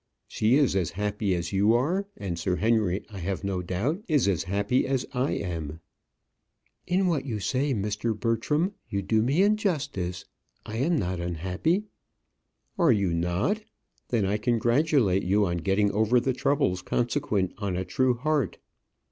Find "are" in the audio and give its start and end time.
1.75-2.07, 12.79-12.91